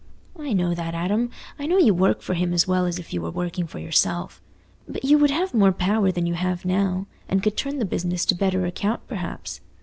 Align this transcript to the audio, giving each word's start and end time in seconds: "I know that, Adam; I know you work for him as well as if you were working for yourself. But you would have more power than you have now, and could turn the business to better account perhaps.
"I 0.39 0.53
know 0.53 0.73
that, 0.73 0.95
Adam; 0.95 1.29
I 1.59 1.67
know 1.67 1.77
you 1.77 1.93
work 1.93 2.23
for 2.23 2.33
him 2.33 2.53
as 2.53 2.67
well 2.67 2.87
as 2.87 2.97
if 2.97 3.13
you 3.13 3.21
were 3.21 3.29
working 3.29 3.67
for 3.67 3.77
yourself. 3.77 4.41
But 4.87 5.03
you 5.05 5.19
would 5.19 5.29
have 5.29 5.53
more 5.53 5.71
power 5.71 6.11
than 6.11 6.25
you 6.25 6.33
have 6.33 6.65
now, 6.65 7.05
and 7.29 7.43
could 7.43 7.55
turn 7.55 7.77
the 7.77 7.85
business 7.85 8.25
to 8.25 8.33
better 8.33 8.65
account 8.65 9.05
perhaps. 9.07 9.61